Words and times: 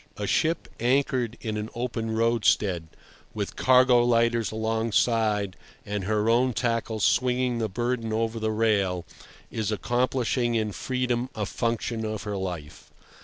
A 0.17 0.25
ship 0.25 0.67
anchored 0.79 1.37
in 1.41 1.57
an 1.57 1.69
open 1.75 2.09
roadstead, 2.15 2.87
with 3.35 3.55
cargo 3.55 4.03
lighters 4.03 4.51
alongside 4.51 5.55
and 5.85 6.05
her 6.05 6.27
own 6.27 6.53
tackle 6.53 6.99
swinging 6.99 7.59
the 7.59 7.69
burden 7.69 8.11
over 8.11 8.39
the 8.39 8.49
rail, 8.49 9.05
is 9.51 9.71
accomplishing 9.71 10.55
in 10.55 10.71
freedom 10.71 11.29
a 11.35 11.45
function 11.45 12.03
of 12.03 12.23
her 12.23 12.35
life. 12.35 12.89